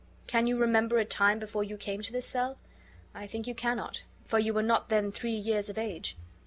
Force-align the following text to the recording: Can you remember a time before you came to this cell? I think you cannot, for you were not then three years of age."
Can 0.25 0.47
you 0.47 0.57
remember 0.57 0.97
a 0.97 1.05
time 1.05 1.37
before 1.37 1.63
you 1.63 1.77
came 1.77 2.01
to 2.01 2.11
this 2.11 2.25
cell? 2.25 2.57
I 3.13 3.27
think 3.27 3.45
you 3.45 3.53
cannot, 3.53 4.03
for 4.25 4.39
you 4.39 4.51
were 4.51 4.63
not 4.63 4.89
then 4.89 5.11
three 5.11 5.35
years 5.35 5.69
of 5.69 5.77
age." 5.77 6.17